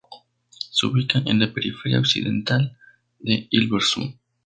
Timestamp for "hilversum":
3.51-4.15